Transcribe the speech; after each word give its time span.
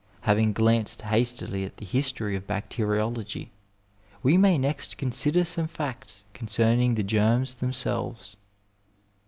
Having 0.21 0.53
glanced 0.53 1.03
hastily 1.03 1.63
at 1.63 1.77
the 1.77 1.85
history 1.85 2.35
of 2.35 2.47
bacteriology, 2.47 3.51
we 4.23 4.35
may 4.35 4.57
next 4.57 4.97
consider 4.97 5.45
some 5.45 5.67
facts 5.67 6.23
concerning 6.33 6.95
the 6.95 7.03
germs 7.03 7.53
themselves. 7.53 8.35